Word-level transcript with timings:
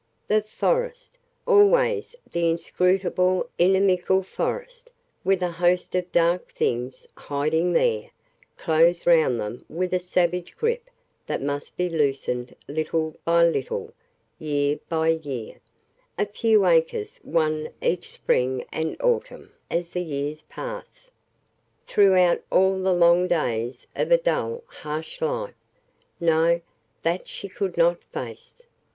The 0.27 0.41
forest... 0.41 1.19
Always 1.45 2.15
the 2.31 2.49
inscrutable, 2.49 3.47
inimical 3.59 4.23
forest, 4.23 4.91
with 5.23 5.43
a 5.43 5.51
host 5.51 5.93
of 5.93 6.11
dark 6.11 6.47
things 6.53 7.05
hiding 7.15 7.73
there 7.73 8.09
closed 8.57 9.05
round 9.05 9.39
them 9.39 9.63
with 9.69 9.93
a 9.93 9.99
savage 9.99 10.57
grip 10.57 10.89
that 11.27 11.39
must 11.39 11.77
be 11.77 11.87
loosened 11.87 12.55
little 12.67 13.15
by 13.25 13.45
little, 13.45 13.93
year 14.39 14.79
by 14.89 15.09
year; 15.09 15.61
a 16.17 16.25
few 16.25 16.65
acres 16.65 17.19
won 17.23 17.69
each 17.79 18.09
spring 18.09 18.65
and 18.71 18.99
autumn 19.03 19.51
as 19.69 19.91
the 19.91 20.01
years 20.01 20.41
pass, 20.49 21.11
throughout 21.85 22.41
all 22.49 22.81
the 22.81 22.91
long 22.91 23.27
days 23.27 23.85
of 23.95 24.11
a 24.11 24.17
dull 24.17 24.63
harsh 24.65 25.21
life... 25.21 25.53
No, 26.19 26.59
that 27.03 27.27
she 27.27 27.47
could 27.47 27.77
not 27.77 28.03
face 28.05 28.63